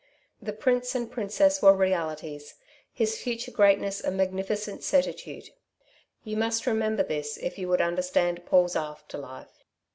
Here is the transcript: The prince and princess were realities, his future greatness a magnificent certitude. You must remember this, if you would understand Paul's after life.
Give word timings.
The 0.41 0.51
prince 0.51 0.95
and 0.95 1.11
princess 1.11 1.61
were 1.61 1.75
realities, 1.75 2.55
his 2.91 3.21
future 3.21 3.51
greatness 3.51 4.03
a 4.03 4.09
magnificent 4.09 4.81
certitude. 4.83 5.51
You 6.23 6.37
must 6.37 6.65
remember 6.65 7.03
this, 7.03 7.37
if 7.37 7.59
you 7.59 7.67
would 7.67 7.81
understand 7.81 8.43
Paul's 8.43 8.75
after 8.75 9.19
life. 9.19 9.63